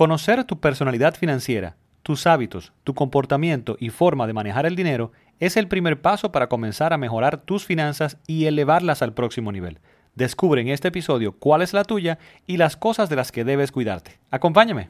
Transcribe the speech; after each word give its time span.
Conocer 0.00 0.44
tu 0.44 0.60
personalidad 0.60 1.14
financiera, 1.14 1.76
tus 2.02 2.26
hábitos, 2.26 2.72
tu 2.84 2.94
comportamiento 2.94 3.76
y 3.78 3.90
forma 3.90 4.26
de 4.26 4.32
manejar 4.32 4.64
el 4.64 4.74
dinero 4.74 5.12
es 5.40 5.58
el 5.58 5.68
primer 5.68 6.00
paso 6.00 6.32
para 6.32 6.48
comenzar 6.48 6.94
a 6.94 6.96
mejorar 6.96 7.42
tus 7.42 7.66
finanzas 7.66 8.16
y 8.26 8.46
elevarlas 8.46 9.02
al 9.02 9.12
próximo 9.12 9.52
nivel. 9.52 9.78
Descubre 10.14 10.62
en 10.62 10.68
este 10.68 10.88
episodio 10.88 11.32
cuál 11.32 11.60
es 11.60 11.74
la 11.74 11.84
tuya 11.84 12.18
y 12.46 12.56
las 12.56 12.78
cosas 12.78 13.10
de 13.10 13.16
las 13.16 13.30
que 13.30 13.44
debes 13.44 13.72
cuidarte. 13.72 14.18
Acompáñame. 14.30 14.88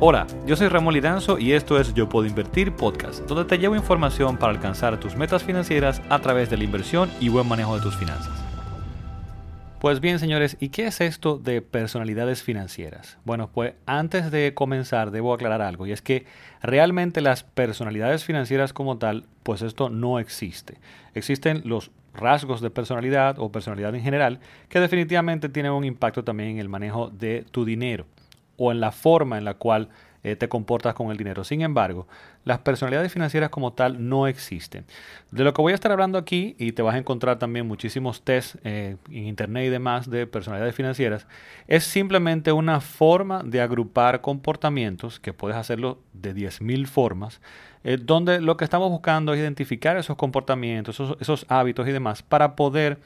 Hola, 0.00 0.26
yo 0.46 0.56
soy 0.56 0.68
Ramón 0.68 0.94
Lidanzo 0.94 1.38
y 1.38 1.52
esto 1.52 1.78
es 1.78 1.92
Yo 1.92 2.08
Puedo 2.08 2.26
Invertir 2.26 2.72
Podcast, 2.72 3.26
donde 3.26 3.44
te 3.44 3.58
llevo 3.58 3.76
información 3.76 4.38
para 4.38 4.54
alcanzar 4.54 4.98
tus 5.00 5.16
metas 5.16 5.42
financieras 5.42 6.00
a 6.08 6.18
través 6.20 6.48
de 6.48 6.56
la 6.56 6.64
inversión 6.64 7.10
y 7.20 7.28
buen 7.28 7.46
manejo 7.46 7.76
de 7.76 7.82
tus 7.82 7.96
finanzas. 7.98 8.51
Pues 9.82 9.98
bien, 9.98 10.20
señores, 10.20 10.56
¿y 10.60 10.68
qué 10.68 10.86
es 10.86 11.00
esto 11.00 11.38
de 11.38 11.60
personalidades 11.60 12.44
financieras? 12.44 13.18
Bueno, 13.24 13.50
pues 13.52 13.74
antes 13.84 14.30
de 14.30 14.54
comenzar 14.54 15.10
debo 15.10 15.34
aclarar 15.34 15.60
algo, 15.60 15.88
y 15.88 15.90
es 15.90 16.00
que 16.00 16.24
realmente 16.62 17.20
las 17.20 17.42
personalidades 17.42 18.22
financieras 18.22 18.72
como 18.72 18.98
tal, 18.98 19.24
pues 19.42 19.60
esto 19.60 19.90
no 19.90 20.20
existe. 20.20 20.78
Existen 21.14 21.62
los 21.64 21.90
rasgos 22.14 22.60
de 22.60 22.70
personalidad 22.70 23.40
o 23.40 23.50
personalidad 23.50 23.92
en 23.96 24.02
general 24.02 24.38
que 24.68 24.78
definitivamente 24.78 25.48
tienen 25.48 25.72
un 25.72 25.84
impacto 25.84 26.22
también 26.22 26.50
en 26.50 26.58
el 26.60 26.68
manejo 26.68 27.10
de 27.10 27.44
tu 27.50 27.64
dinero 27.64 28.06
o 28.58 28.70
en 28.70 28.78
la 28.78 28.92
forma 28.92 29.36
en 29.36 29.44
la 29.44 29.54
cual 29.54 29.88
eh, 30.24 30.36
te 30.36 30.48
comportas 30.48 30.94
con 30.94 31.10
el 31.10 31.16
dinero. 31.16 31.42
Sin 31.42 31.62
embargo, 31.62 32.06
las 32.44 32.58
personalidades 32.60 33.12
financieras 33.12 33.50
como 33.50 33.72
tal 33.72 34.08
no 34.08 34.26
existen. 34.26 34.84
De 35.30 35.42
lo 35.42 35.52
que 35.52 35.62
voy 35.62 35.72
a 35.72 35.74
estar 35.74 35.90
hablando 35.90 36.18
aquí, 36.18 36.54
y 36.58 36.72
te 36.72 36.82
vas 36.82 36.94
a 36.94 36.98
encontrar 36.98 37.38
también 37.38 37.66
muchísimos 37.66 38.22
tests 38.22 38.58
eh, 38.64 38.96
en 39.10 39.26
internet 39.26 39.66
y 39.66 39.70
demás 39.70 40.08
de 40.08 40.26
personalidades 40.26 40.74
financieras, 40.74 41.26
es 41.66 41.84
simplemente 41.84 42.52
una 42.52 42.80
forma 42.80 43.42
de 43.42 43.60
agrupar 43.60 44.20
comportamientos, 44.20 45.18
que 45.18 45.32
puedes 45.32 45.56
hacerlo 45.56 45.98
de 46.12 46.34
10.000 46.34 46.86
formas, 46.86 47.40
eh, 47.84 47.98
donde 48.00 48.40
lo 48.40 48.56
que 48.56 48.64
estamos 48.64 48.90
buscando 48.90 49.34
es 49.34 49.40
identificar 49.40 49.96
esos 49.96 50.16
comportamientos, 50.16 51.00
esos 51.20 51.46
hábitos 51.48 51.88
y 51.88 51.92
demás, 51.92 52.22
para 52.22 52.54
poder 52.54 52.98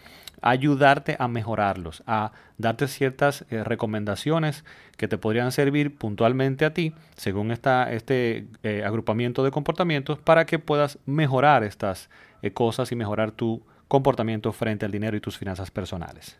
ayudarte 0.42 1.16
a 1.18 1.28
mejorarlos, 1.28 2.02
a 2.06 2.32
darte 2.58 2.88
ciertas 2.88 3.44
eh, 3.50 3.64
recomendaciones 3.64 4.64
que 4.96 5.08
te 5.08 5.18
podrían 5.18 5.52
servir 5.52 5.96
puntualmente 5.96 6.64
a 6.64 6.72
ti, 6.72 6.94
según 7.16 7.50
esta, 7.50 7.92
este 7.92 8.46
eh, 8.62 8.84
agrupamiento 8.84 9.44
de 9.44 9.50
comportamientos, 9.50 10.18
para 10.18 10.46
que 10.46 10.58
puedas 10.58 10.98
mejorar 11.06 11.64
estas 11.64 12.10
eh, 12.42 12.50
cosas 12.52 12.92
y 12.92 12.96
mejorar 12.96 13.32
tu 13.32 13.62
comportamiento 13.88 14.52
frente 14.52 14.84
al 14.84 14.92
dinero 14.92 15.16
y 15.16 15.20
tus 15.20 15.38
finanzas 15.38 15.70
personales. 15.70 16.36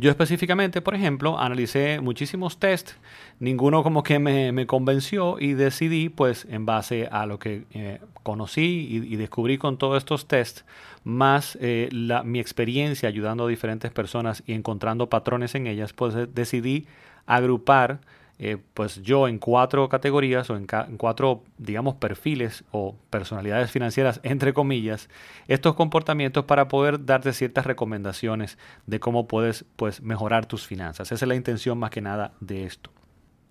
Yo 0.00 0.10
específicamente, 0.10 0.80
por 0.80 0.94
ejemplo, 0.94 1.40
analicé 1.40 2.00
muchísimos 2.00 2.60
tests, 2.60 2.96
ninguno 3.40 3.82
como 3.82 4.04
que 4.04 4.20
me, 4.20 4.66
convenció 4.68 5.40
y 5.40 5.54
decidí, 5.54 6.08
pues 6.08 6.46
en 6.48 6.66
base 6.66 7.08
a 7.10 7.26
lo 7.26 7.40
que 7.40 7.64
eh, 7.72 8.00
conocí 8.22 9.04
y, 9.08 9.16
descubrí 9.16 9.58
con 9.58 9.76
todos 9.76 9.98
estos 9.98 10.28
tests, 10.28 10.64
más 11.02 11.58
eh, 11.60 11.88
mi 12.24 12.38
experiencia 12.38 13.08
ayudando 13.08 13.46
a 13.46 13.48
diferentes 13.48 13.90
personas 13.90 14.44
y 14.46 14.52
encontrando 14.52 15.08
patrones 15.08 15.56
en 15.56 15.66
ellas, 15.66 15.92
pues 15.92 16.14
decidí 16.32 16.86
agrupar 17.26 17.98
eh, 18.40 18.56
pues 18.74 19.02
yo 19.02 19.26
en 19.26 19.38
cuatro 19.38 19.88
categorías 19.88 20.48
o 20.50 20.56
en, 20.56 20.66
cuatro, 20.96 21.42
digamos, 21.56 21.96
perfiles 21.96 22.64
o 22.70 22.94
personalidades 23.10 23.70
financieras, 23.70 24.20
entre 24.22 24.54
comillas, 24.54 25.08
estos 25.48 25.74
comportamientos 25.74 26.44
para 26.44 26.68
poder 26.68 27.04
darte 27.04 27.32
ciertas 27.32 27.66
recomendaciones 27.66 28.56
de 28.86 29.00
cómo 29.00 29.26
puedes 29.26 29.64
pues, 29.76 30.02
mejorar 30.02 30.46
tus 30.46 30.66
finanzas. 30.66 31.10
Esa 31.10 31.24
es 31.24 31.28
la 31.28 31.34
intención 31.34 31.78
más 31.78 31.90
que 31.90 32.00
nada 32.00 32.32
de 32.40 32.64
esto. 32.64 32.90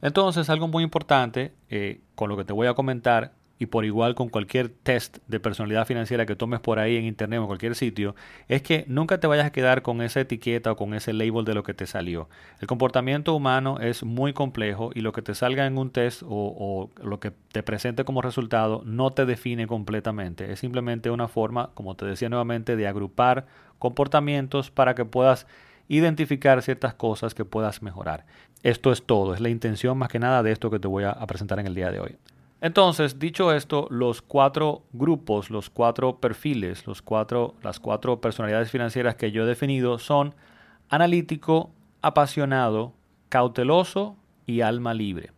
Entonces, 0.01 0.49
algo 0.49 0.67
muy 0.67 0.83
importante 0.83 1.53
eh, 1.69 1.99
con 2.15 2.29
lo 2.29 2.37
que 2.37 2.45
te 2.45 2.53
voy 2.53 2.67
a 2.67 2.73
comentar 2.73 3.33
y 3.59 3.67
por 3.67 3.85
igual 3.85 4.15
con 4.15 4.29
cualquier 4.29 4.69
test 4.69 5.17
de 5.27 5.39
personalidad 5.39 5.87
financiera 5.87 6.25
que 6.25 6.35
tomes 6.35 6.59
por 6.59 6.79
ahí 6.79 6.95
en 6.95 7.05
internet 7.05 7.39
o 7.39 7.43
en 7.43 7.47
cualquier 7.47 7.75
sitio, 7.75 8.15
es 8.47 8.61
que 8.61 8.85
nunca 8.87 9.19
te 9.19 9.27
vayas 9.27 9.47
a 9.47 9.51
quedar 9.51 9.81
con 9.81 10.01
esa 10.01 10.19
etiqueta 10.19 10.71
o 10.71 10.75
con 10.75 10.93
ese 10.93 11.13
label 11.13 11.45
de 11.45 11.53
lo 11.53 11.63
que 11.63 11.73
te 11.73 11.87
salió. 11.87 12.29
El 12.59 12.67
comportamiento 12.67 13.33
humano 13.33 13.79
es 13.79 14.03
muy 14.03 14.33
complejo 14.33 14.91
y 14.93 15.01
lo 15.01 15.11
que 15.11 15.21
te 15.21 15.35
salga 15.35 15.65
en 15.65 15.77
un 15.77 15.89
test 15.89 16.23
o, 16.23 16.27
o 16.29 16.91
lo 17.03 17.19
que 17.19 17.31
te 17.51 17.63
presente 17.63 18.03
como 18.03 18.21
resultado 18.21 18.81
no 18.85 19.11
te 19.11 19.25
define 19.25 19.67
completamente. 19.67 20.51
Es 20.51 20.59
simplemente 20.59 21.09
una 21.09 21.27
forma, 21.27 21.71
como 21.73 21.95
te 21.95 22.05
decía 22.05 22.29
nuevamente, 22.29 22.75
de 22.75 22.87
agrupar 22.87 23.47
comportamientos 23.79 24.71
para 24.71 24.95
que 24.95 25.05
puedas 25.05 25.47
identificar 25.87 26.61
ciertas 26.61 26.93
cosas 26.93 27.33
que 27.33 27.45
puedas 27.45 27.81
mejorar. 27.81 28.25
Esto 28.63 28.91
es 28.91 29.03
todo, 29.03 29.33
es 29.33 29.39
la 29.39 29.49
intención 29.49 29.97
más 29.97 30.09
que 30.09 30.19
nada 30.19 30.43
de 30.43 30.51
esto 30.51 30.69
que 30.69 30.79
te 30.79 30.87
voy 30.87 31.05
a 31.05 31.25
presentar 31.27 31.59
en 31.59 31.67
el 31.67 31.75
día 31.75 31.91
de 31.91 31.99
hoy. 31.99 32.17
Entonces, 32.59 33.19
dicho 33.19 33.53
esto, 33.53 33.87
los 33.91 34.21
cuatro 34.23 34.83
grupos, 34.91 35.51
los 35.51 35.69
cuatro 35.69 36.19
perfiles, 36.19 36.87
los 36.87 37.03
cuatro, 37.03 37.53
las 37.61 37.79
cuatro 37.79 38.19
personalidades 38.19 38.71
financieras 38.71 39.15
que 39.15 39.31
yo 39.31 39.43
he 39.43 39.47
definido 39.47 39.99
son 39.99 40.33
analítico, 40.89 41.69
apasionado, 42.01 42.93
cauteloso 43.29 44.15
y 44.47 44.61
alma 44.61 44.95
libre. 44.95 45.31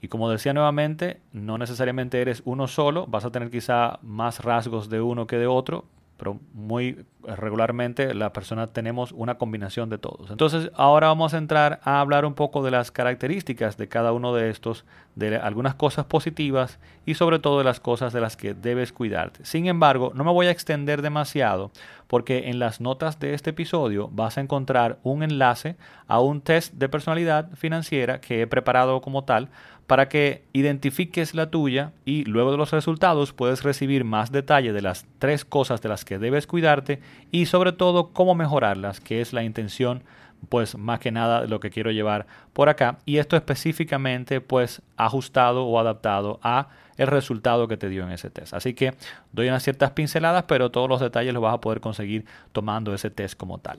Y 0.00 0.08
como 0.08 0.28
decía 0.28 0.52
nuevamente, 0.52 1.20
no 1.32 1.58
necesariamente 1.58 2.20
eres 2.20 2.42
uno 2.44 2.66
solo, 2.66 3.06
vas 3.06 3.24
a 3.24 3.30
tener 3.30 3.50
quizá 3.50 4.00
más 4.02 4.42
rasgos 4.42 4.90
de 4.90 5.00
uno 5.00 5.26
que 5.26 5.38
de 5.38 5.46
otro, 5.46 5.84
pero 6.16 6.40
muy 6.52 7.06
regularmente 7.26 8.14
la 8.14 8.32
persona 8.32 8.68
tenemos 8.68 9.12
una 9.12 9.36
combinación 9.36 9.90
de 9.90 9.98
todos. 9.98 10.30
Entonces 10.30 10.70
ahora 10.74 11.08
vamos 11.08 11.34
a 11.34 11.38
entrar 11.38 11.80
a 11.82 12.00
hablar 12.00 12.24
un 12.24 12.34
poco 12.34 12.62
de 12.62 12.70
las 12.70 12.90
características 12.90 13.76
de 13.76 13.88
cada 13.88 14.12
uno 14.12 14.34
de 14.34 14.50
estos, 14.50 14.84
de 15.14 15.36
algunas 15.36 15.74
cosas 15.74 16.06
positivas 16.06 16.78
y 17.06 17.14
sobre 17.14 17.38
todo 17.38 17.58
de 17.58 17.64
las 17.64 17.80
cosas 17.80 18.12
de 18.12 18.20
las 18.20 18.36
que 18.36 18.54
debes 18.54 18.92
cuidarte. 18.92 19.44
Sin 19.44 19.66
embargo, 19.66 20.12
no 20.14 20.24
me 20.24 20.32
voy 20.32 20.46
a 20.46 20.50
extender 20.50 21.02
demasiado 21.02 21.70
porque 22.06 22.50
en 22.50 22.58
las 22.58 22.80
notas 22.80 23.18
de 23.18 23.34
este 23.34 23.50
episodio 23.50 24.08
vas 24.12 24.38
a 24.38 24.40
encontrar 24.40 24.98
un 25.02 25.22
enlace 25.22 25.76
a 26.06 26.20
un 26.20 26.40
test 26.40 26.74
de 26.74 26.88
personalidad 26.88 27.50
financiera 27.54 28.20
que 28.20 28.42
he 28.42 28.46
preparado 28.46 29.00
como 29.00 29.24
tal 29.24 29.48
para 29.86 30.08
que 30.08 30.44
identifiques 30.52 31.34
la 31.34 31.50
tuya 31.50 31.92
y 32.04 32.24
luego 32.24 32.50
de 32.50 32.56
los 32.56 32.70
resultados 32.70 33.32
puedes 33.32 33.62
recibir 33.62 34.04
más 34.04 34.32
detalle 34.32 34.72
de 34.72 34.82
las 34.82 35.06
tres 35.18 35.44
cosas 35.44 35.82
de 35.82 35.88
las 35.88 36.04
que 36.04 36.18
debes 36.18 36.46
cuidarte 36.46 37.00
y 37.30 37.46
sobre 37.46 37.72
todo 37.72 38.12
cómo 38.12 38.34
mejorarlas, 38.34 39.00
que 39.00 39.20
es 39.20 39.32
la 39.32 39.42
intención 39.42 40.04
pues 40.48 40.76
más 40.76 41.00
que 41.00 41.10
nada 41.10 41.46
lo 41.46 41.60
que 41.60 41.70
quiero 41.70 41.90
llevar 41.90 42.26
por 42.52 42.68
acá. 42.68 42.98
Y 43.06 43.18
esto 43.18 43.36
específicamente 43.36 44.40
pues 44.40 44.82
ajustado 44.96 45.64
o 45.64 45.78
adaptado 45.78 46.38
a 46.42 46.68
el 46.96 47.06
resultado 47.06 47.68
que 47.68 47.76
te 47.76 47.88
dio 47.88 48.04
en 48.04 48.12
ese 48.12 48.30
test. 48.30 48.54
Así 48.54 48.74
que 48.74 48.94
doy 49.32 49.48
unas 49.48 49.62
ciertas 49.62 49.90
pinceladas, 49.92 50.44
pero 50.44 50.70
todos 50.70 50.88
los 50.88 51.00
detalles 51.00 51.34
los 51.34 51.42
vas 51.42 51.54
a 51.54 51.60
poder 51.60 51.80
conseguir 51.80 52.24
tomando 52.52 52.94
ese 52.94 53.10
test 53.10 53.36
como 53.36 53.58
tal. 53.58 53.78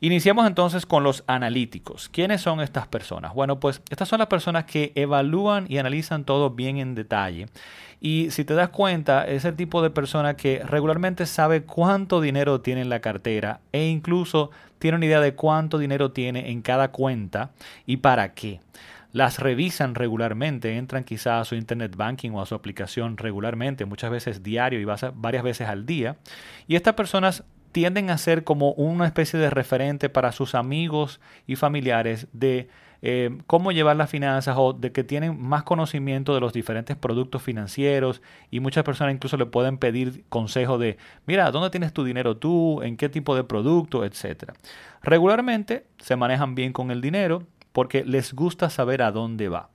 Iniciamos 0.00 0.46
entonces 0.46 0.86
con 0.86 1.02
los 1.02 1.24
analíticos. 1.26 2.08
¿Quiénes 2.08 2.40
son 2.40 2.60
estas 2.60 2.86
personas? 2.86 3.34
Bueno, 3.34 3.60
pues 3.60 3.82
estas 3.90 4.08
son 4.08 4.18
las 4.18 4.28
personas 4.28 4.64
que 4.64 4.92
evalúan 4.94 5.66
y 5.68 5.78
analizan 5.78 6.24
todo 6.24 6.50
bien 6.50 6.78
en 6.78 6.94
detalle. 6.94 7.46
Y 8.00 8.30
si 8.30 8.44
te 8.44 8.54
das 8.54 8.68
cuenta, 8.68 9.26
es 9.26 9.44
el 9.44 9.56
tipo 9.56 9.82
de 9.82 9.90
persona 9.90 10.36
que 10.36 10.62
regularmente 10.62 11.24
sabe 11.24 11.62
cuánto 11.62 12.20
dinero 12.20 12.60
tiene 12.60 12.82
en 12.82 12.90
la 12.90 13.00
cartera 13.00 13.60
e 13.72 13.86
incluso 13.86 14.50
tiene 14.78 14.98
una 14.98 15.06
idea 15.06 15.20
de 15.20 15.34
cuánto 15.34 15.78
dinero 15.78 16.10
tiene 16.10 16.50
en 16.50 16.60
cada 16.60 16.90
cuenta 16.90 17.52
y 17.86 17.96
para 17.98 18.34
qué 18.34 18.60
las 19.14 19.38
revisan 19.38 19.94
regularmente, 19.94 20.76
entran 20.76 21.04
quizás 21.04 21.40
a 21.40 21.44
su 21.44 21.54
internet 21.54 21.94
banking 21.96 22.32
o 22.32 22.42
a 22.42 22.46
su 22.46 22.56
aplicación 22.56 23.16
regularmente, 23.16 23.84
muchas 23.84 24.10
veces 24.10 24.42
diario 24.42 24.80
y 24.80 24.84
varias 24.84 25.44
veces 25.44 25.68
al 25.68 25.86
día. 25.86 26.16
Y 26.66 26.74
estas 26.74 26.94
personas 26.94 27.44
tienden 27.70 28.10
a 28.10 28.18
ser 28.18 28.42
como 28.42 28.72
una 28.72 29.06
especie 29.06 29.38
de 29.38 29.50
referente 29.50 30.08
para 30.08 30.32
sus 30.32 30.56
amigos 30.56 31.20
y 31.46 31.54
familiares 31.54 32.26
de 32.32 32.68
eh, 33.02 33.38
cómo 33.46 33.70
llevar 33.70 33.94
las 33.94 34.10
finanzas 34.10 34.56
o 34.58 34.72
de 34.72 34.90
que 34.90 35.04
tienen 35.04 35.40
más 35.40 35.62
conocimiento 35.62 36.34
de 36.34 36.40
los 36.40 36.52
diferentes 36.52 36.96
productos 36.96 37.40
financieros 37.40 38.20
y 38.50 38.58
muchas 38.58 38.82
personas 38.82 39.14
incluso 39.14 39.36
le 39.36 39.46
pueden 39.46 39.78
pedir 39.78 40.24
consejo 40.28 40.76
de, 40.76 40.96
mira, 41.26 41.52
¿dónde 41.52 41.70
tienes 41.70 41.92
tu 41.92 42.02
dinero 42.02 42.36
tú? 42.36 42.82
¿En 42.82 42.96
qué 42.96 43.08
tipo 43.08 43.36
de 43.36 43.44
producto? 43.44 44.04
Etcétera. 44.04 44.54
Regularmente 45.02 45.86
se 45.98 46.16
manejan 46.16 46.54
bien 46.56 46.72
con 46.72 46.90
el 46.90 47.00
dinero, 47.00 47.44
porque 47.74 48.04
les 48.04 48.32
gusta 48.32 48.70
saber 48.70 49.02
a 49.02 49.10
dónde 49.10 49.48
va. 49.48 49.68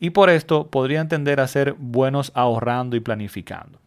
Y 0.00 0.10
por 0.10 0.28
esto 0.28 0.66
podrían 0.68 1.08
tender 1.08 1.40
a 1.40 1.46
ser 1.46 1.74
buenos 1.78 2.32
ahorrando 2.34 2.96
y 2.96 3.00
planificando. 3.00 3.78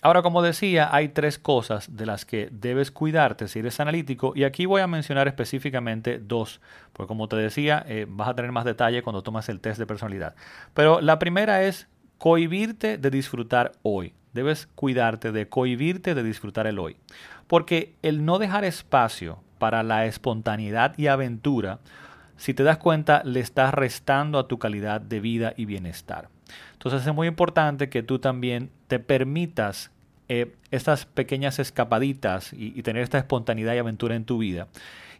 Ahora, 0.00 0.22
como 0.22 0.42
decía, 0.42 0.88
hay 0.92 1.10
tres 1.10 1.38
cosas 1.38 1.94
de 1.94 2.06
las 2.06 2.24
que 2.24 2.48
debes 2.50 2.90
cuidarte 2.90 3.46
si 3.46 3.60
eres 3.60 3.78
analítico 3.78 4.32
y 4.34 4.42
aquí 4.42 4.66
voy 4.66 4.80
a 4.80 4.88
mencionar 4.88 5.28
específicamente 5.28 6.18
dos, 6.18 6.60
porque 6.92 7.06
como 7.06 7.28
te 7.28 7.36
decía, 7.36 7.84
eh, 7.86 8.06
vas 8.08 8.30
a 8.30 8.34
tener 8.34 8.50
más 8.50 8.64
detalle 8.64 9.02
cuando 9.02 9.22
tomas 9.22 9.48
el 9.50 9.60
test 9.60 9.78
de 9.78 9.86
personalidad. 9.86 10.34
Pero 10.74 11.00
la 11.00 11.20
primera 11.20 11.62
es 11.62 11.86
cohibirte 12.16 12.96
de 12.96 13.10
disfrutar 13.10 13.72
hoy. 13.82 14.14
Debes 14.32 14.66
cuidarte 14.74 15.32
de 15.32 15.48
cohibirte 15.48 16.14
de 16.14 16.22
disfrutar 16.22 16.66
el 16.66 16.78
hoy. 16.78 16.96
Porque 17.46 17.94
el 18.00 18.24
no 18.24 18.38
dejar 18.38 18.64
espacio 18.64 19.38
para 19.58 19.82
la 19.82 20.06
espontaneidad 20.06 20.98
y 20.98 21.08
aventura 21.08 21.78
si 22.42 22.54
te 22.54 22.64
das 22.64 22.78
cuenta, 22.78 23.22
le 23.24 23.38
estás 23.38 23.72
restando 23.72 24.36
a 24.36 24.48
tu 24.48 24.58
calidad 24.58 25.00
de 25.00 25.20
vida 25.20 25.54
y 25.56 25.64
bienestar. 25.64 26.28
Entonces 26.72 27.06
es 27.06 27.14
muy 27.14 27.28
importante 27.28 27.88
que 27.88 28.02
tú 28.02 28.18
también 28.18 28.68
te 28.88 28.98
permitas 28.98 29.92
eh, 30.28 30.52
estas 30.72 31.06
pequeñas 31.06 31.60
escapaditas 31.60 32.52
y, 32.52 32.82
tener 32.82 33.04
esta 33.04 33.18
espontaneidad 33.18 33.76
y 33.76 33.78
aventura 33.78 34.16
en 34.16 34.24
tu 34.24 34.38
vida. 34.38 34.66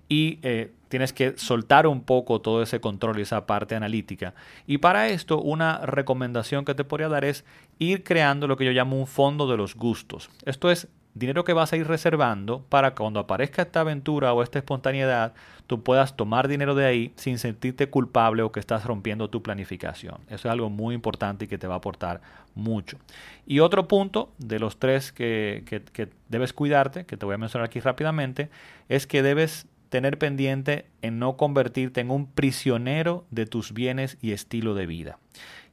Y 0.08 0.40
eh, 0.42 0.72
tienes 0.88 1.12
que 1.12 1.38
soltar 1.38 1.86
un 1.86 2.02
poco 2.02 2.40
todo 2.40 2.60
ese 2.60 2.80
control 2.80 3.20
y 3.20 3.22
esa 3.22 3.46
parte 3.46 3.76
analítica. 3.76 4.34
Y 4.66 4.78
para 4.78 5.06
esto, 5.06 5.40
una 5.40 5.78
recomendación 5.86 6.64
que 6.64 6.74
te 6.74 6.82
podría 6.82 7.08
dar 7.08 7.24
es 7.24 7.44
ir 7.78 8.02
creando 8.02 8.48
lo 8.48 8.56
que 8.56 8.64
yo 8.64 8.72
llamo 8.72 8.98
un 8.98 9.06
fondo 9.06 9.48
de 9.48 9.56
los 9.56 9.76
gustos. 9.76 10.28
Esto 10.44 10.72
es 10.72 10.88
dinero 11.14 11.44
que 11.44 11.52
vas 11.52 11.72
a 11.72 11.76
ir 11.76 11.86
reservando 11.86 12.64
para 12.68 12.94
cuando 12.94 13.20
aparezca 13.20 13.62
esta 13.62 13.80
aventura 13.80 14.32
o 14.32 14.42
esta 14.42 14.58
espontaneidad, 14.58 15.34
tú 15.66 15.82
puedas 15.82 16.16
tomar 16.16 16.48
dinero 16.48 16.74
de 16.74 16.86
ahí 16.86 17.12
sin 17.16 17.38
sentirte 17.38 17.88
culpable 17.88 18.42
o 18.42 18.52
que 18.52 18.60
estás 18.60 18.84
rompiendo 18.84 19.28
tu 19.28 19.42
planificación. 19.42 20.16
Eso 20.28 20.48
es 20.48 20.52
algo 20.52 20.70
muy 20.70 20.94
importante 20.94 21.44
y 21.44 21.48
que 21.48 21.58
te 21.58 21.66
va 21.66 21.74
a 21.74 21.78
aportar 21.78 22.20
mucho. 22.54 22.98
Y 23.46 23.60
otro 23.60 23.88
punto 23.88 24.32
de 24.38 24.58
los 24.58 24.78
tres 24.78 25.12
que, 25.12 25.64
que 25.66 26.08
debes 26.28 26.52
cuidarte, 26.52 27.04
que 27.04 27.16
te 27.16 27.26
voy 27.26 27.34
a 27.34 27.38
mencionar 27.38 27.66
aquí 27.66 27.80
rápidamente, 27.80 28.50
es 28.88 29.06
que 29.06 29.22
debes 29.22 29.66
tener 29.92 30.16
pendiente 30.16 30.86
en 31.02 31.18
no 31.18 31.36
convertirte 31.36 32.00
en 32.00 32.10
un 32.10 32.26
prisionero 32.26 33.26
de 33.30 33.44
tus 33.44 33.74
bienes 33.74 34.16
y 34.22 34.32
estilo 34.32 34.72
de 34.72 34.86
vida. 34.86 35.18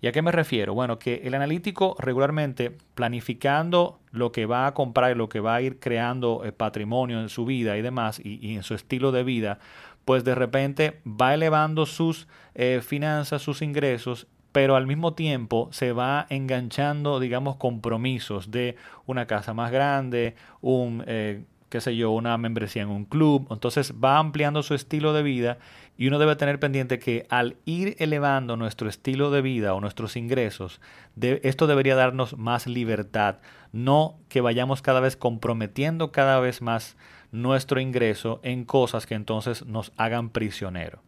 ¿Y 0.01 0.07
a 0.07 0.12
qué 0.12 0.21
me 0.21 0.33
refiero? 0.33 0.74
Bueno, 0.74 1.00
que 1.00 1.21
el 1.24 1.36
analítico 1.36 1.95
regularmente 1.98 2.75
planificando 2.95 3.98
lo 4.12 4.33
que 4.33 4.45
va 4.45 4.68
a 4.68 4.74
comprar 4.74 5.13
y 5.13 5.16
lo 5.16 5.30
que 5.30 5.39
va 5.39 5.56
a 5.56 5.62
ir 5.62 5.80
creando 5.80 6.44
eh, 6.44 6.51
patrimonio 6.51 7.21
en 7.21 7.30
su 7.30 7.45
vida 7.45 7.77
y 7.77 7.81
demás 7.81 8.19
y, 8.21 8.56
en 8.56 8.63
su 8.63 8.74
estilo 8.74 9.13
de 9.13 9.24
vida, 9.24 9.60
pues 10.04 10.25
de 10.25 10.36
repente 10.36 11.00
va 11.07 11.33
elevando 11.33 11.86
sus 11.86 12.27
eh, 12.56 12.81
finanzas, 12.83 13.42
sus 13.42 13.62
ingresos 13.62 14.27
pero 14.51 14.75
al 14.75 14.88
mismo 14.88 15.13
tiempo 15.13 15.69
se 15.71 15.94
va 15.94 16.25
enganchando, 16.30 17.19
digamos, 17.19 17.56
compromisos 17.57 18.50
de 18.50 18.75
una 19.06 19.27
casa 19.27 19.54
más 19.54 19.71
grande, 19.71 20.33
un 20.60 21.04
eh, 21.06 21.44
qué 21.69 21.81
sé 21.81 21.95
yo, 21.95 22.12
una 22.12 22.38
membresía 22.38 22.81
en 22.81 22.89
un 22.89 23.06
club. 23.06 23.48
Entonces 23.51 23.94
va 24.04 24.18
ampliando 24.18 24.63
su 24.63 24.74
estilo 24.74 25.13
de 25.13 25.24
vida 25.24 25.57
y 25.98 26.07
uno 26.07 26.19
debe 26.19 26.36
tener 26.36 26.60
pendiente 26.60 27.00
que 27.00 27.25
al 27.30 27.57
ir 27.66 27.95
elevando 28.00 28.57
nuestro 28.57 28.89
estilo 28.89 29.31
de 29.31 29.42
vida 29.42 29.74
o 29.74 29.81
nuestros 29.81 30.16
ingresos, 30.16 30.81
esto 31.21 31.68
debería 31.68 31.95
darnos 31.95 32.38
más 32.38 32.68
libertad, 32.68 33.38
no 33.71 34.18
que 34.30 34.42
vayamos 34.42 34.81
cada 34.81 35.00
vez 35.00 35.16
comprometiendo 35.16 36.12
cada 36.12 36.39
vez 36.39 36.62
más 36.62 36.98
nuestro 37.31 37.80
ingreso 37.80 38.39
en 38.44 38.66
cosas 38.66 39.06
que 39.06 39.16
entonces 39.16 39.66
nos 39.66 39.92
hagan 39.98 40.30
prisionero. 40.30 41.01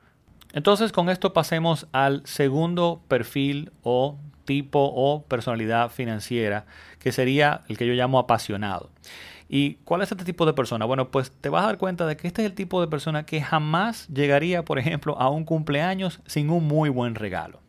Entonces 0.53 0.91
con 0.91 1.09
esto 1.09 1.33
pasemos 1.33 1.87
al 1.91 2.21
segundo 2.25 3.01
perfil 3.07 3.71
o 3.83 4.17
tipo 4.45 4.91
o 4.93 5.23
personalidad 5.23 5.89
financiera, 5.89 6.65
que 6.99 7.11
sería 7.11 7.63
el 7.69 7.77
que 7.77 7.87
yo 7.87 7.93
llamo 7.93 8.19
apasionado. 8.19 8.89
¿Y 9.53 9.75
cuál 9.83 10.01
es 10.01 10.09
este 10.09 10.23
tipo 10.23 10.45
de 10.45 10.53
persona? 10.53 10.85
Bueno, 10.85 11.11
pues 11.11 11.29
te 11.29 11.49
vas 11.49 11.65
a 11.65 11.67
dar 11.67 11.77
cuenta 11.77 12.07
de 12.07 12.15
que 12.15 12.25
este 12.25 12.41
es 12.41 12.45
el 12.45 12.55
tipo 12.55 12.79
de 12.79 12.87
persona 12.87 13.25
que 13.25 13.41
jamás 13.41 14.07
llegaría, 14.07 14.63
por 14.63 14.79
ejemplo, 14.79 15.19
a 15.19 15.29
un 15.29 15.43
cumpleaños 15.43 16.21
sin 16.25 16.49
un 16.49 16.65
muy 16.65 16.89
buen 16.89 17.15
regalo. 17.15 17.59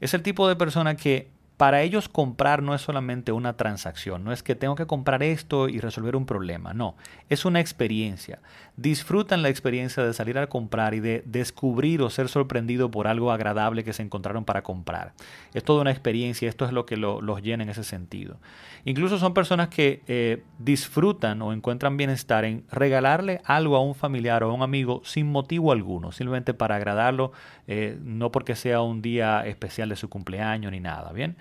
Es 0.00 0.12
el 0.12 0.24
tipo 0.24 0.48
de 0.48 0.56
persona 0.56 0.96
que 0.96 1.30
para 1.60 1.82
ellos 1.82 2.08
comprar 2.08 2.62
no 2.62 2.74
es 2.74 2.80
solamente 2.80 3.32
una 3.32 3.58
transacción, 3.58 4.24
no 4.24 4.32
es 4.32 4.42
que 4.42 4.54
tengo 4.54 4.76
que 4.76 4.86
comprar 4.86 5.22
esto 5.22 5.68
y 5.68 5.78
resolver 5.78 6.16
un 6.16 6.24
problema, 6.24 6.72
no, 6.72 6.96
es 7.28 7.44
una 7.44 7.60
experiencia. 7.60 8.38
Disfrutan 8.78 9.42
la 9.42 9.50
experiencia 9.50 10.02
de 10.02 10.14
salir 10.14 10.38
a 10.38 10.46
comprar 10.46 10.94
y 10.94 11.00
de 11.00 11.22
descubrir 11.26 12.00
o 12.00 12.08
ser 12.08 12.30
sorprendido 12.30 12.90
por 12.90 13.06
algo 13.06 13.30
agradable 13.30 13.84
que 13.84 13.92
se 13.92 14.02
encontraron 14.02 14.46
para 14.46 14.62
comprar. 14.62 15.12
Es 15.52 15.62
toda 15.62 15.82
una 15.82 15.90
experiencia, 15.90 16.48
esto 16.48 16.64
es 16.64 16.72
lo 16.72 16.86
que 16.86 16.96
los 16.96 17.42
llena 17.42 17.62
en 17.64 17.68
ese 17.68 17.84
sentido. 17.84 18.38
Incluso 18.86 19.18
son 19.18 19.34
personas 19.34 19.68
que 19.68 20.02
eh, 20.08 20.42
disfrutan 20.58 21.42
o 21.42 21.52
encuentran 21.52 21.98
bienestar 21.98 22.46
en 22.46 22.64
regalarle 22.70 23.42
algo 23.44 23.76
a 23.76 23.82
un 23.82 23.94
familiar 23.94 24.42
o 24.44 24.50
a 24.50 24.54
un 24.54 24.62
amigo 24.62 25.02
sin 25.04 25.30
motivo 25.30 25.72
alguno, 25.72 26.10
simplemente 26.10 26.54
para 26.54 26.76
agradarlo, 26.76 27.32
eh, 27.66 27.98
no 28.02 28.32
porque 28.32 28.56
sea 28.56 28.80
un 28.80 29.02
día 29.02 29.46
especial 29.46 29.90
de 29.90 29.96
su 29.96 30.08
cumpleaños 30.08 30.72
ni 30.72 30.80
nada, 30.80 31.12
¿bien? 31.12 31.36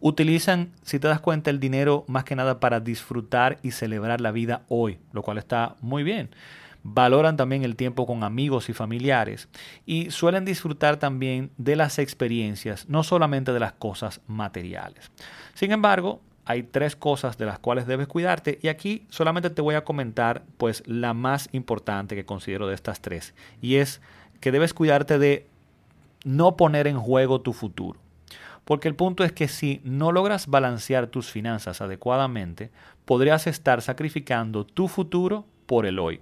Utilizan, 0.00 0.72
si 0.82 0.98
te 0.98 1.08
das 1.08 1.20
cuenta, 1.20 1.50
el 1.50 1.58
dinero 1.58 2.04
más 2.06 2.24
que 2.24 2.36
nada 2.36 2.60
para 2.60 2.80
disfrutar 2.80 3.58
y 3.62 3.70
celebrar 3.70 4.20
la 4.20 4.30
vida 4.30 4.62
hoy, 4.68 4.98
lo 5.12 5.22
cual 5.22 5.38
está 5.38 5.76
muy 5.80 6.02
bien. 6.02 6.30
Valoran 6.82 7.36
también 7.36 7.64
el 7.64 7.74
tiempo 7.74 8.06
con 8.06 8.22
amigos 8.22 8.68
y 8.68 8.72
familiares 8.72 9.48
y 9.86 10.10
suelen 10.10 10.44
disfrutar 10.44 10.98
también 10.98 11.50
de 11.56 11.74
las 11.74 11.98
experiencias, 11.98 12.88
no 12.88 13.02
solamente 13.02 13.52
de 13.52 13.58
las 13.58 13.72
cosas 13.72 14.20
materiales. 14.28 15.10
Sin 15.54 15.72
embargo, 15.72 16.20
hay 16.44 16.62
tres 16.62 16.94
cosas 16.94 17.38
de 17.38 17.46
las 17.46 17.58
cuales 17.58 17.88
debes 17.88 18.06
cuidarte 18.06 18.60
y 18.62 18.68
aquí 18.68 19.04
solamente 19.08 19.50
te 19.50 19.62
voy 19.62 19.74
a 19.74 19.84
comentar 19.84 20.44
pues 20.58 20.84
la 20.86 21.12
más 21.12 21.48
importante 21.50 22.14
que 22.14 22.24
considero 22.24 22.68
de 22.68 22.76
estas 22.76 23.00
tres 23.00 23.34
y 23.60 23.76
es 23.76 24.00
que 24.40 24.52
debes 24.52 24.72
cuidarte 24.72 25.18
de 25.18 25.48
no 26.22 26.56
poner 26.56 26.86
en 26.86 27.00
juego 27.00 27.40
tu 27.40 27.52
futuro. 27.52 27.98
Porque 28.66 28.88
el 28.88 28.96
punto 28.96 29.22
es 29.22 29.30
que 29.30 29.46
si 29.46 29.80
no 29.84 30.10
logras 30.10 30.48
balancear 30.48 31.06
tus 31.06 31.30
finanzas 31.30 31.80
adecuadamente, 31.80 32.72
podrías 33.04 33.46
estar 33.46 33.80
sacrificando 33.80 34.66
tu 34.66 34.88
futuro 34.88 35.46
por 35.66 35.86
el 35.86 36.00
hoy. 36.00 36.20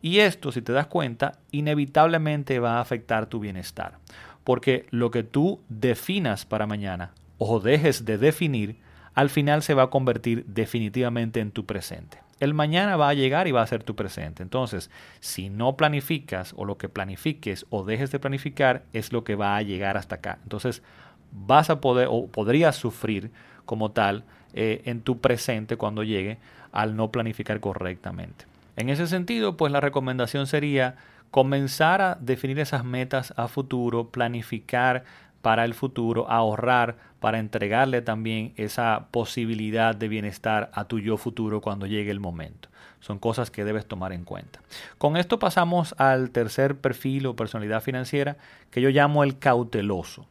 Y 0.00 0.20
esto, 0.20 0.52
si 0.52 0.62
te 0.62 0.72
das 0.72 0.86
cuenta, 0.86 1.32
inevitablemente 1.50 2.58
va 2.60 2.78
a 2.78 2.80
afectar 2.80 3.26
tu 3.26 3.40
bienestar. 3.40 3.98
Porque 4.42 4.86
lo 4.90 5.10
que 5.10 5.22
tú 5.22 5.60
definas 5.68 6.46
para 6.46 6.66
mañana 6.66 7.12
o 7.36 7.60
dejes 7.60 8.06
de 8.06 8.16
definir, 8.16 8.78
al 9.12 9.28
final 9.28 9.62
se 9.62 9.74
va 9.74 9.82
a 9.82 9.90
convertir 9.90 10.46
definitivamente 10.46 11.40
en 11.40 11.50
tu 11.50 11.66
presente. 11.66 12.22
El 12.40 12.54
mañana 12.54 12.96
va 12.96 13.10
a 13.10 13.14
llegar 13.14 13.48
y 13.48 13.52
va 13.52 13.60
a 13.60 13.66
ser 13.66 13.84
tu 13.84 13.94
presente. 13.94 14.42
Entonces, 14.42 14.90
si 15.20 15.50
no 15.50 15.76
planificas 15.76 16.54
o 16.56 16.64
lo 16.64 16.78
que 16.78 16.88
planifiques 16.88 17.66
o 17.68 17.84
dejes 17.84 18.10
de 18.10 18.18
planificar 18.18 18.84
es 18.94 19.12
lo 19.12 19.24
que 19.24 19.34
va 19.34 19.56
a 19.56 19.62
llegar 19.62 19.98
hasta 19.98 20.16
acá. 20.16 20.38
Entonces, 20.42 20.82
vas 21.32 21.70
a 21.70 21.80
poder 21.80 22.08
o 22.10 22.26
podrías 22.26 22.76
sufrir 22.76 23.30
como 23.64 23.90
tal 23.90 24.24
eh, 24.54 24.82
en 24.84 25.00
tu 25.00 25.18
presente 25.18 25.76
cuando 25.76 26.02
llegue 26.02 26.38
al 26.72 26.96
no 26.96 27.10
planificar 27.10 27.60
correctamente. 27.60 28.46
En 28.76 28.88
ese 28.88 29.06
sentido, 29.06 29.56
pues 29.56 29.72
la 29.72 29.80
recomendación 29.80 30.46
sería 30.46 30.96
comenzar 31.30 32.00
a 32.02 32.18
definir 32.20 32.58
esas 32.58 32.84
metas 32.84 33.32
a 33.36 33.48
futuro, 33.48 34.08
planificar 34.08 35.04
para 35.42 35.64
el 35.64 35.74
futuro, 35.74 36.30
ahorrar 36.30 36.96
para 37.20 37.38
entregarle 37.38 38.02
también 38.02 38.52
esa 38.56 39.06
posibilidad 39.10 39.94
de 39.94 40.08
bienestar 40.08 40.70
a 40.72 40.84
tu 40.84 40.98
yo 40.98 41.16
futuro 41.16 41.60
cuando 41.60 41.86
llegue 41.86 42.10
el 42.10 42.20
momento. 42.20 42.68
Son 43.00 43.18
cosas 43.18 43.50
que 43.50 43.64
debes 43.64 43.86
tomar 43.86 44.12
en 44.12 44.24
cuenta. 44.24 44.60
Con 44.98 45.16
esto 45.16 45.38
pasamos 45.38 45.94
al 45.98 46.30
tercer 46.30 46.76
perfil 46.76 47.26
o 47.26 47.36
personalidad 47.36 47.82
financiera 47.82 48.36
que 48.70 48.80
yo 48.80 48.90
llamo 48.90 49.24
el 49.24 49.38
cauteloso. 49.38 50.26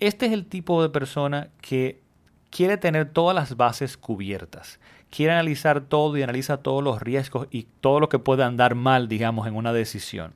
Este 0.00 0.26
es 0.26 0.32
el 0.32 0.46
tipo 0.46 0.82
de 0.82 0.88
persona 0.88 1.48
que 1.60 2.00
quiere 2.50 2.76
tener 2.76 3.10
todas 3.10 3.34
las 3.34 3.56
bases 3.56 3.96
cubiertas, 3.96 4.78
quiere 5.10 5.32
analizar 5.32 5.80
todo 5.80 6.16
y 6.16 6.22
analiza 6.22 6.58
todos 6.58 6.82
los 6.82 7.00
riesgos 7.00 7.48
y 7.50 7.66
todo 7.80 8.00
lo 8.00 8.08
que 8.08 8.18
pueda 8.18 8.46
andar 8.46 8.74
mal, 8.74 9.08
digamos, 9.08 9.46
en 9.46 9.56
una 9.56 9.72
decisión. 9.72 10.34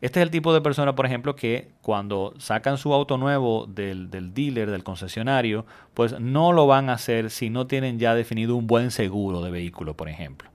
Este 0.00 0.20
es 0.20 0.24
el 0.24 0.30
tipo 0.30 0.54
de 0.54 0.60
persona, 0.60 0.94
por 0.94 1.06
ejemplo, 1.06 1.34
que 1.34 1.70
cuando 1.82 2.32
sacan 2.38 2.78
su 2.78 2.94
auto 2.94 3.18
nuevo 3.18 3.66
del, 3.66 4.10
del, 4.10 4.32
dealer, 4.32 4.70
del 4.70 4.84
concesionario, 4.84 5.66
pues 5.92 6.20
no 6.20 6.52
lo 6.52 6.66
van 6.66 6.88
a 6.88 6.94
hacer 6.94 7.30
si 7.30 7.50
no 7.50 7.66
tienen 7.66 7.98
ya 7.98 8.14
definido 8.14 8.54
un 8.54 8.66
buen 8.66 8.90
seguro 8.90 9.42
de 9.42 9.50
vehículo, 9.50 9.94
por 9.94 10.08
ejemplo. 10.08 10.50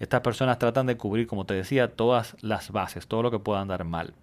Estas 0.00 0.20
personas 0.22 0.58
tratan 0.58 0.86
de 0.86 0.96
cubrir, 0.96 1.26
como 1.26 1.44
te 1.44 1.54
decía, 1.54 1.94
todas 1.94 2.36
las 2.40 2.70
bases, 2.70 3.06
todo 3.06 3.22
lo 3.22 3.30
que 3.30 3.38
pueda 3.38 3.60
andar 3.60 3.84
mal. 3.84 4.14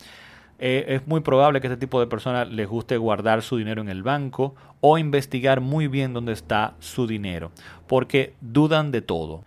Eh, 0.66 0.96
es 0.96 1.06
muy 1.08 1.20
probable 1.20 1.60
que 1.60 1.68
este 1.68 1.76
tipo 1.76 2.00
de 2.00 2.08
personas 2.08 2.48
les 2.48 2.70
guste 2.70 2.96
guardar 2.96 3.42
su 3.42 3.58
dinero 3.58 3.82
en 3.82 3.90
el 3.90 4.02
banco 4.02 4.56
o 4.80 4.98
investigar 4.98 5.60
muy 5.60 5.90
bien 5.90 6.14
dónde 6.14 6.32
está 6.32 6.76
su 6.80 7.06
dinero, 7.06 7.52
porque 7.86 8.34
dudan 8.40 8.90
de 8.90 9.02
todo. 9.02 9.44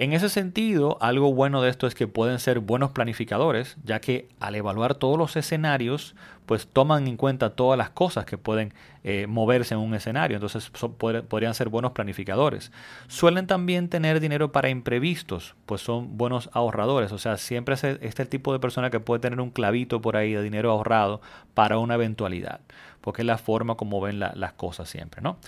En 0.00 0.14
ese 0.14 0.30
sentido, 0.30 0.96
algo 1.02 1.34
bueno 1.34 1.60
de 1.60 1.68
esto 1.68 1.86
es 1.86 1.94
que 1.94 2.08
pueden 2.08 2.38
ser 2.38 2.60
buenos 2.60 2.90
planificadores, 2.92 3.76
ya 3.84 4.00
que 4.00 4.30
al 4.40 4.54
evaluar 4.54 4.94
todos 4.94 5.18
los 5.18 5.36
escenarios, 5.36 6.14
pues 6.46 6.66
toman 6.66 7.06
en 7.06 7.18
cuenta 7.18 7.50
todas 7.50 7.76
las 7.76 7.90
cosas 7.90 8.24
que 8.24 8.38
pueden 8.38 8.72
eh, 9.04 9.26
moverse 9.28 9.74
en 9.74 9.80
un 9.80 9.92
escenario, 9.92 10.38
entonces 10.38 10.70
podrían 10.70 11.52
ser 11.52 11.68
buenos 11.68 11.92
planificadores. 11.92 12.72
Suelen 13.08 13.46
también 13.46 13.90
tener 13.90 14.20
dinero 14.20 14.52
para 14.52 14.70
imprevistos, 14.70 15.54
pues 15.66 15.82
son 15.82 16.16
buenos 16.16 16.48
ahorradores, 16.54 17.12
o 17.12 17.18
sea, 17.18 17.36
siempre 17.36 17.74
es 17.74 17.84
este 17.84 18.22
el 18.22 18.28
tipo 18.30 18.54
de 18.54 18.58
persona 18.58 18.88
que 18.88 19.00
puede 19.00 19.20
tener 19.20 19.38
un 19.38 19.50
clavito 19.50 20.00
por 20.00 20.16
ahí 20.16 20.32
de 20.32 20.42
dinero 20.42 20.70
ahorrado 20.70 21.20
para 21.52 21.76
una 21.76 21.96
eventualidad, 21.96 22.60
porque 23.00 23.22
es 23.22 23.26
la 23.26 23.38
forma 23.38 23.76
como 23.76 24.00
ven 24.00 24.18
las 24.20 24.52
cosas 24.54 24.88
siempre, 24.88 25.22
¿no? 25.22 25.38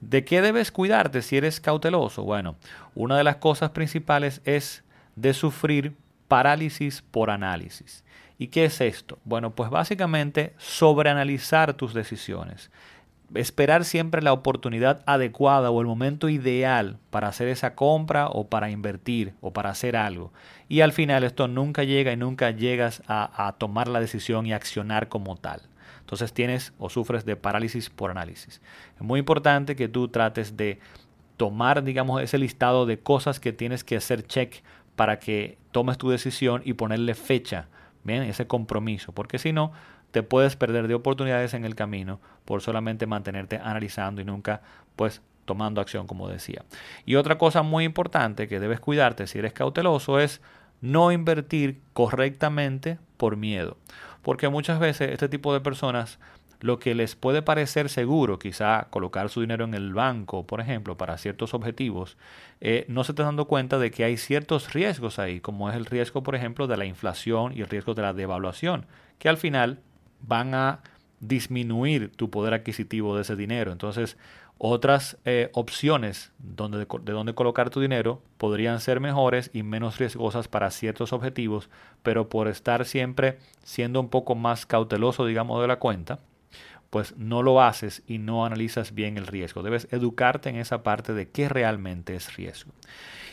¿De 0.00 0.24
qué 0.24 0.40
debes 0.42 0.70
cuidarte 0.70 1.22
si 1.22 1.36
eres 1.36 1.60
cauteloso? 1.60 2.22
Bueno, 2.22 2.56
una 2.94 3.16
de 3.16 3.24
las 3.24 3.36
cosas 3.36 3.70
principales 3.70 4.40
es 4.44 4.84
de 5.16 5.34
sufrir 5.34 5.96
parálisis 6.28 7.02
por 7.02 7.30
análisis. 7.30 8.04
¿Y 8.38 8.48
qué 8.48 8.66
es 8.66 8.80
esto? 8.80 9.18
Bueno, 9.24 9.50
pues 9.50 9.70
básicamente 9.70 10.54
sobreanalizar 10.58 11.74
tus 11.74 11.94
decisiones 11.94 12.70
esperar 13.34 13.84
siempre 13.84 14.22
la 14.22 14.32
oportunidad 14.32 15.02
adecuada 15.06 15.70
o 15.70 15.80
el 15.80 15.86
momento 15.86 16.28
ideal 16.28 16.98
para 17.10 17.28
hacer 17.28 17.48
esa 17.48 17.74
compra 17.74 18.28
o 18.28 18.48
para 18.48 18.70
invertir 18.70 19.34
o 19.40 19.52
para 19.52 19.70
hacer 19.70 19.96
algo. 19.96 20.32
Y 20.68 20.80
al 20.80 20.92
final 20.92 21.24
esto 21.24 21.48
nunca 21.48 21.84
llega 21.84 22.12
y 22.12 22.16
nunca 22.16 22.50
llegas 22.50 23.02
a, 23.06 23.54
tomar 23.58 23.88
la 23.88 24.00
decisión 24.00 24.46
y 24.46 24.52
accionar 24.52 25.08
como 25.08 25.36
tal. 25.36 25.62
Entonces 26.08 26.32
tienes 26.32 26.72
o 26.78 26.88
sufres 26.88 27.26
de 27.26 27.36
parálisis 27.36 27.90
por 27.90 28.10
análisis. 28.10 28.62
Es 28.96 29.02
muy 29.02 29.20
importante 29.20 29.76
que 29.76 29.88
tú 29.88 30.08
trates 30.08 30.56
de 30.56 30.78
tomar, 31.36 31.84
digamos, 31.84 32.22
ese 32.22 32.38
listado 32.38 32.86
de 32.86 32.98
cosas 32.98 33.38
que 33.40 33.52
tienes 33.52 33.84
que 33.84 33.96
hacer 33.98 34.26
check 34.26 34.62
para 34.96 35.18
que 35.18 35.58
tomes 35.70 35.98
tu 35.98 36.08
decisión 36.08 36.62
y 36.64 36.72
ponerle 36.72 37.14
fecha, 37.14 37.68
bien, 38.04 38.22
ese 38.22 38.46
compromiso, 38.46 39.12
porque 39.12 39.38
si 39.38 39.52
no, 39.52 39.72
te 40.10 40.22
puedes 40.22 40.56
perder 40.56 40.88
de 40.88 40.94
oportunidades 40.94 41.52
en 41.52 41.66
el 41.66 41.74
camino 41.74 42.20
por 42.46 42.62
solamente 42.62 43.06
mantenerte 43.06 43.58
analizando 43.62 44.22
y 44.22 44.24
nunca 44.24 44.62
pues 44.96 45.20
tomando 45.44 45.82
acción 45.82 46.06
como 46.06 46.26
decía. 46.30 46.64
Y 47.04 47.16
otra 47.16 47.36
cosa 47.36 47.60
muy 47.62 47.84
importante 47.84 48.48
que 48.48 48.60
debes 48.60 48.80
cuidarte 48.80 49.26
si 49.26 49.40
eres 49.40 49.52
cauteloso 49.52 50.20
es 50.20 50.40
no 50.80 51.12
invertir 51.12 51.82
correctamente 51.92 52.98
por 53.18 53.36
miedo. 53.36 53.76
Porque 54.28 54.50
muchas 54.50 54.78
veces 54.78 55.10
este 55.10 55.30
tipo 55.30 55.54
de 55.54 55.62
personas 55.62 56.18
lo 56.60 56.78
que 56.78 56.94
les 56.94 57.16
puede 57.16 57.40
parecer 57.40 57.88
seguro, 57.88 58.38
quizá 58.38 58.88
colocar 58.90 59.30
su 59.30 59.40
dinero 59.40 59.64
en 59.64 59.72
el 59.72 59.94
banco, 59.94 60.46
por 60.46 60.60
ejemplo, 60.60 60.98
para 60.98 61.16
ciertos 61.16 61.54
objetivos, 61.54 62.18
eh, 62.60 62.84
no 62.88 63.04
se 63.04 63.12
está 63.12 63.22
dando 63.22 63.46
cuenta 63.46 63.78
de 63.78 63.90
que 63.90 64.04
hay 64.04 64.18
ciertos 64.18 64.74
riesgos 64.74 65.18
ahí, 65.18 65.40
como 65.40 65.70
es 65.70 65.76
el 65.76 65.86
riesgo, 65.86 66.22
por 66.22 66.34
ejemplo, 66.34 66.66
de 66.66 66.76
la 66.76 66.84
inflación 66.84 67.56
y 67.56 67.62
el 67.62 67.68
riesgo 67.68 67.94
de 67.94 68.02
la 68.02 68.12
devaluación, 68.12 68.84
que 69.18 69.30
al 69.30 69.38
final 69.38 69.80
van 70.20 70.54
a 70.54 70.80
disminuir 71.20 72.12
tu 72.14 72.28
poder 72.28 72.52
adquisitivo 72.52 73.16
de 73.16 73.22
ese 73.22 73.34
dinero. 73.34 73.72
Entonces, 73.72 74.18
otras 74.58 75.16
eh, 75.24 75.50
opciones 75.54 76.32
donde, 76.38 76.78
de 76.78 77.12
donde 77.12 77.34
colocar 77.34 77.70
tu 77.70 77.80
dinero 77.80 78.20
podrían 78.36 78.80
ser 78.80 79.00
mejores 79.00 79.50
y 79.52 79.62
menos 79.62 79.98
riesgosas 79.98 80.48
para 80.48 80.70
ciertos 80.70 81.12
objetivos, 81.12 81.70
pero 82.02 82.28
por 82.28 82.48
estar 82.48 82.84
siempre 82.84 83.38
siendo 83.62 84.00
un 84.00 84.08
poco 84.08 84.34
más 84.34 84.66
cauteloso, 84.66 85.26
digamos, 85.26 85.60
de 85.60 85.68
la 85.68 85.78
cuenta, 85.78 86.18
pues 86.90 87.16
no 87.16 87.42
lo 87.42 87.62
haces 87.62 88.02
y 88.06 88.18
no 88.18 88.44
analizas 88.44 88.94
bien 88.94 89.16
el 89.16 89.26
riesgo. 89.26 89.62
Debes 89.62 89.88
educarte 89.92 90.48
en 90.48 90.56
esa 90.56 90.82
parte 90.82 91.12
de 91.12 91.28
qué 91.28 91.48
realmente 91.48 92.14
es 92.14 92.34
riesgo. 92.36 92.72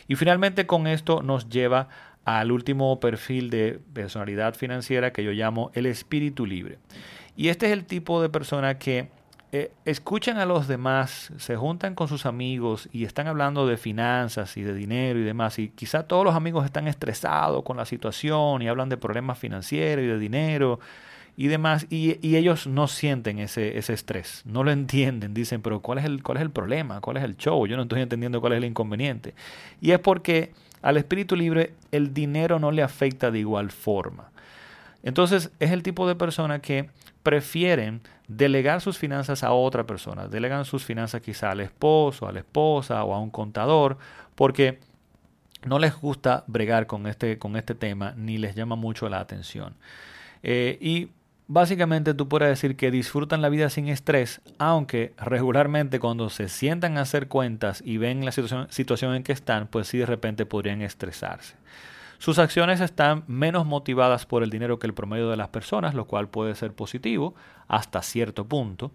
Y 0.08 0.14
finalmente 0.14 0.66
con 0.66 0.86
esto 0.86 1.22
nos 1.22 1.48
lleva 1.48 1.88
al 2.24 2.52
último 2.52 3.00
perfil 3.00 3.50
de 3.50 3.80
personalidad 3.92 4.54
financiera 4.54 5.12
que 5.12 5.24
yo 5.24 5.32
llamo 5.32 5.70
el 5.74 5.86
espíritu 5.86 6.46
libre. 6.46 6.78
Y 7.36 7.48
este 7.48 7.66
es 7.66 7.72
el 7.72 7.84
tipo 7.84 8.22
de 8.22 8.28
persona 8.28 8.78
que 8.78 9.10
eh, 9.52 9.70
escuchan 9.84 10.38
a 10.38 10.46
los 10.46 10.66
demás, 10.66 11.32
se 11.38 11.56
juntan 11.56 11.94
con 11.94 12.08
sus 12.08 12.26
amigos 12.26 12.88
y 12.92 13.04
están 13.04 13.28
hablando 13.28 13.66
de 13.66 13.76
finanzas 13.76 14.56
y 14.56 14.62
de 14.62 14.74
dinero 14.74 15.20
y 15.20 15.22
demás. 15.22 15.58
Y 15.58 15.68
quizá 15.68 16.02
todos 16.02 16.24
los 16.24 16.34
amigos 16.34 16.64
están 16.64 16.88
estresados 16.88 17.62
con 17.62 17.76
la 17.76 17.84
situación 17.84 18.62
y 18.62 18.68
hablan 18.68 18.88
de 18.88 18.96
problemas 18.96 19.38
financieros 19.38 20.04
y 20.04 20.08
de 20.08 20.18
dinero 20.18 20.80
y 21.36 21.46
demás. 21.46 21.86
Y, 21.90 22.18
ellos 22.36 22.66
no 22.66 22.88
sienten 22.88 23.38
ese, 23.38 23.78
ese, 23.78 23.92
estrés, 23.92 24.42
no 24.46 24.64
lo 24.64 24.70
entienden. 24.72 25.32
Dicen, 25.32 25.62
pero 25.62 25.80
¿cuál 25.80 25.98
es, 25.98 26.04
el, 26.04 26.22
¿cuál 26.24 26.38
es 26.38 26.42
el 26.42 26.50
problema? 26.50 27.00
¿Cuál 27.00 27.18
es 27.18 27.24
el 27.24 27.36
show? 27.36 27.66
Yo 27.66 27.76
no 27.76 27.84
estoy 27.84 28.02
entendiendo 28.02 28.40
cuál 28.40 28.54
es 28.54 28.56
el 28.58 28.64
inconveniente. 28.64 29.34
Y 29.80 29.92
es 29.92 30.00
porque 30.00 30.52
al 30.82 30.96
espíritu 30.96 31.36
libre 31.36 31.72
el 31.92 32.12
dinero 32.12 32.58
no 32.58 32.72
le 32.72 32.82
afecta 32.82 33.30
de 33.30 33.38
igual 33.38 33.70
forma. 33.70 34.30
Entonces 35.02 35.52
es 35.60 35.70
el 35.70 35.84
tipo 35.84 36.08
de 36.08 36.16
persona 36.16 36.58
que 36.58 36.90
prefieren 37.26 38.02
delegar 38.28 38.80
sus 38.80 38.98
finanzas 38.98 39.42
a 39.42 39.50
otra 39.50 39.84
persona. 39.84 40.28
Delegan 40.28 40.64
sus 40.64 40.84
finanzas 40.84 41.22
quizá 41.22 41.50
al 41.50 41.60
esposo, 41.60 42.28
a 42.28 42.32
la 42.32 42.38
esposa 42.38 43.02
o 43.02 43.12
a 43.12 43.18
un 43.18 43.30
contador 43.30 43.98
porque 44.36 44.78
no 45.64 45.80
les 45.80 45.96
gusta 45.96 46.44
bregar 46.46 46.86
con 46.86 47.08
este, 47.08 47.36
con 47.36 47.56
este 47.56 47.74
tema 47.74 48.14
ni 48.16 48.38
les 48.38 48.54
llama 48.54 48.76
mucho 48.76 49.08
la 49.08 49.18
atención. 49.18 49.74
Eh, 50.44 50.78
y 50.80 51.08
Básicamente 51.48 52.12
tú 52.12 52.28
puedes 52.28 52.48
decir 52.48 52.74
que 52.74 52.90
disfrutan 52.90 53.40
la 53.40 53.48
vida 53.48 53.70
sin 53.70 53.86
estrés, 53.86 54.40
aunque 54.58 55.14
regularmente 55.16 56.00
cuando 56.00 56.28
se 56.28 56.48
sientan 56.48 56.98
a 56.98 57.02
hacer 57.02 57.28
cuentas 57.28 57.82
y 57.86 57.98
ven 57.98 58.24
la 58.24 58.32
situación, 58.32 58.66
situación 58.70 59.14
en 59.14 59.22
que 59.22 59.30
están, 59.30 59.68
pues 59.68 59.86
sí 59.86 59.98
de 59.98 60.06
repente 60.06 60.44
podrían 60.44 60.82
estresarse. 60.82 61.54
Sus 62.18 62.38
acciones 62.38 62.80
están 62.80 63.24
menos 63.26 63.66
motivadas 63.66 64.26
por 64.26 64.42
el 64.42 64.50
dinero 64.50 64.78
que 64.78 64.86
el 64.86 64.94
promedio 64.94 65.28
de 65.30 65.36
las 65.36 65.48
personas, 65.48 65.94
lo 65.94 66.06
cual 66.06 66.28
puede 66.28 66.54
ser 66.54 66.72
positivo 66.72 67.34
hasta 67.68 68.02
cierto 68.02 68.46
punto. 68.46 68.92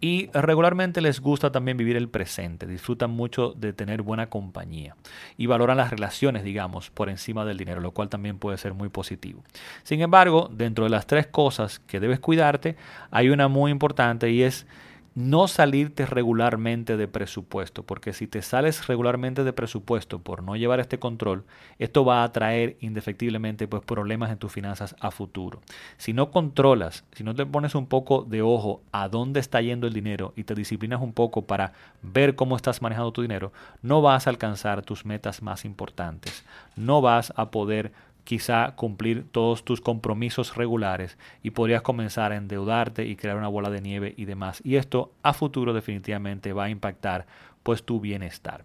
Y 0.00 0.30
regularmente 0.32 1.00
les 1.00 1.20
gusta 1.20 1.52
también 1.52 1.76
vivir 1.76 1.96
el 1.96 2.08
presente, 2.08 2.66
disfrutan 2.66 3.10
mucho 3.10 3.52
de 3.52 3.72
tener 3.72 4.02
buena 4.02 4.28
compañía 4.28 4.96
y 5.36 5.46
valoran 5.46 5.76
las 5.76 5.90
relaciones, 5.90 6.44
digamos, 6.44 6.90
por 6.90 7.08
encima 7.08 7.44
del 7.44 7.58
dinero, 7.58 7.80
lo 7.80 7.92
cual 7.92 8.08
también 8.08 8.38
puede 8.38 8.58
ser 8.58 8.74
muy 8.74 8.88
positivo. 8.88 9.44
Sin 9.82 10.00
embargo, 10.00 10.50
dentro 10.52 10.84
de 10.84 10.90
las 10.90 11.06
tres 11.06 11.26
cosas 11.26 11.78
que 11.78 12.00
debes 12.00 12.20
cuidarte, 12.20 12.76
hay 13.10 13.28
una 13.28 13.48
muy 13.48 13.70
importante 13.70 14.30
y 14.30 14.42
es 14.42 14.66
no 15.14 15.46
salirte 15.46 16.06
regularmente 16.06 16.96
de 16.96 17.06
presupuesto, 17.06 17.82
porque 17.82 18.12
si 18.12 18.26
te 18.26 18.40
sales 18.40 18.86
regularmente 18.86 19.44
de 19.44 19.52
presupuesto 19.52 20.18
por 20.20 20.42
no 20.42 20.56
llevar 20.56 20.80
este 20.80 20.98
control, 20.98 21.44
esto 21.78 22.04
va 22.04 22.24
a 22.24 22.32
traer 22.32 22.76
indefectiblemente 22.80 23.68
pues, 23.68 23.82
problemas 23.82 24.30
en 24.30 24.38
tus 24.38 24.52
finanzas 24.52 24.96
a 25.00 25.10
futuro. 25.10 25.60
Si 25.98 26.12
no 26.12 26.30
controlas, 26.30 27.04
si 27.12 27.24
no 27.24 27.34
te 27.34 27.44
pones 27.44 27.74
un 27.74 27.86
poco 27.86 28.24
de 28.24 28.42
ojo 28.42 28.82
a 28.90 29.08
dónde 29.08 29.40
está 29.40 29.60
yendo 29.60 29.86
el 29.86 29.92
dinero 29.92 30.32
y 30.36 30.44
te 30.44 30.54
disciplinas 30.54 31.02
un 31.02 31.12
poco 31.12 31.42
para 31.46 31.72
ver 32.02 32.34
cómo 32.34 32.56
estás 32.56 32.80
manejando 32.80 33.12
tu 33.12 33.22
dinero, 33.22 33.52
no 33.82 34.00
vas 34.00 34.26
a 34.26 34.30
alcanzar 34.30 34.82
tus 34.82 35.04
metas 35.04 35.42
más 35.42 35.64
importantes, 35.64 36.44
no 36.76 37.02
vas 37.02 37.32
a 37.36 37.50
poder 37.50 37.92
quizá 38.24 38.74
cumplir 38.76 39.24
todos 39.30 39.64
tus 39.64 39.80
compromisos 39.80 40.56
regulares 40.56 41.18
y 41.42 41.50
podrías 41.50 41.82
comenzar 41.82 42.32
a 42.32 42.36
endeudarte 42.36 43.06
y 43.06 43.16
crear 43.16 43.36
una 43.36 43.48
bola 43.48 43.70
de 43.70 43.80
nieve 43.80 44.14
y 44.16 44.24
demás. 44.24 44.60
Y 44.64 44.76
esto 44.76 45.12
a 45.22 45.32
futuro 45.32 45.72
definitivamente 45.72 46.52
va 46.52 46.64
a 46.64 46.70
impactar 46.70 47.26
pues 47.62 47.84
tu 47.84 48.00
bienestar. 48.00 48.64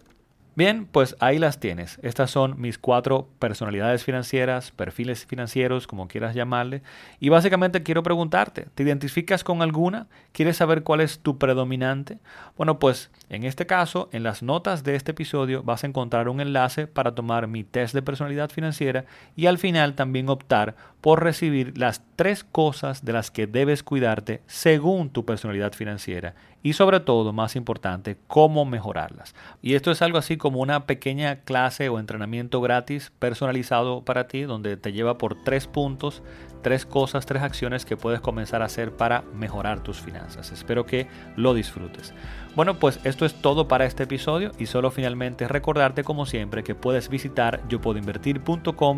Bien, 0.58 0.88
pues 0.90 1.14
ahí 1.20 1.38
las 1.38 1.60
tienes. 1.60 2.00
Estas 2.02 2.32
son 2.32 2.60
mis 2.60 2.78
cuatro 2.78 3.28
personalidades 3.38 4.02
financieras, 4.02 4.72
perfiles 4.72 5.24
financieros, 5.24 5.86
como 5.86 6.08
quieras 6.08 6.34
llamarle. 6.34 6.82
Y 7.20 7.28
básicamente 7.28 7.84
quiero 7.84 8.02
preguntarte, 8.02 8.66
¿te 8.74 8.82
identificas 8.82 9.44
con 9.44 9.62
alguna? 9.62 10.08
¿Quieres 10.32 10.56
saber 10.56 10.82
cuál 10.82 11.00
es 11.00 11.20
tu 11.20 11.38
predominante? 11.38 12.18
Bueno, 12.56 12.80
pues 12.80 13.12
en 13.28 13.44
este 13.44 13.66
caso, 13.66 14.08
en 14.10 14.24
las 14.24 14.42
notas 14.42 14.82
de 14.82 14.96
este 14.96 15.12
episodio 15.12 15.62
vas 15.62 15.84
a 15.84 15.86
encontrar 15.86 16.28
un 16.28 16.40
enlace 16.40 16.88
para 16.88 17.14
tomar 17.14 17.46
mi 17.46 17.62
test 17.62 17.94
de 17.94 18.02
personalidad 18.02 18.50
financiera 18.50 19.04
y 19.36 19.46
al 19.46 19.58
final 19.58 19.94
también 19.94 20.28
optar 20.28 20.74
por 21.00 21.22
recibir 21.22 21.78
las 21.78 22.02
tres 22.16 22.44
cosas 22.44 23.04
de 23.04 23.12
las 23.12 23.30
que 23.30 23.46
debes 23.46 23.82
cuidarte 23.82 24.42
según 24.46 25.10
tu 25.10 25.24
personalidad 25.24 25.72
financiera 25.72 26.34
y 26.60 26.72
sobre 26.72 26.98
todo, 26.98 27.32
más 27.32 27.54
importante, 27.54 28.18
cómo 28.26 28.64
mejorarlas. 28.64 29.34
Y 29.62 29.74
esto 29.74 29.92
es 29.92 30.02
algo 30.02 30.18
así 30.18 30.36
como 30.36 30.60
una 30.60 30.86
pequeña 30.86 31.36
clase 31.42 31.88
o 31.88 32.00
entrenamiento 32.00 32.60
gratis 32.60 33.12
personalizado 33.20 34.04
para 34.04 34.26
ti 34.26 34.42
donde 34.42 34.76
te 34.76 34.92
lleva 34.92 35.18
por 35.18 35.42
tres 35.44 35.68
puntos 35.68 36.22
tres 36.62 36.86
cosas, 36.86 37.26
tres 37.26 37.42
acciones 37.42 37.84
que 37.84 37.96
puedes 37.96 38.20
comenzar 38.20 38.62
a 38.62 38.66
hacer 38.66 38.92
para 38.92 39.22
mejorar 39.34 39.82
tus 39.82 40.00
finanzas. 40.00 40.52
Espero 40.52 40.86
que 40.86 41.06
lo 41.36 41.54
disfrutes. 41.54 42.12
Bueno, 42.54 42.78
pues 42.78 42.98
esto 43.04 43.24
es 43.24 43.34
todo 43.34 43.68
para 43.68 43.84
este 43.84 44.04
episodio 44.04 44.50
y 44.58 44.66
solo 44.66 44.90
finalmente 44.90 45.46
recordarte 45.46 46.02
como 46.02 46.26
siempre 46.26 46.64
que 46.64 46.74
puedes 46.74 47.08
visitar 47.08 47.62
yo 47.68 47.80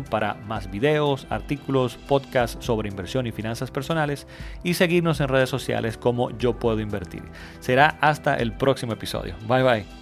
para 0.09 0.33
más 0.33 0.71
videos, 0.71 1.27
artículos, 1.29 1.90
podcasts 1.95 2.63
sobre 2.65 2.89
inversión 2.89 3.27
y 3.27 3.31
finanzas 3.31 3.71
personales 3.71 4.27
y 4.63 4.73
seguirnos 4.73 5.19
en 5.19 5.27
redes 5.27 5.49
sociales 5.49 5.97
como 5.97 6.35
yo 6.37 6.57
puedo 6.57 6.79
invertir. 6.79 7.23
Será 7.59 7.97
hasta 8.01 8.35
el 8.35 8.53
próximo 8.53 8.93
episodio. 8.93 9.35
Bye 9.47 9.63
bye. 9.63 10.00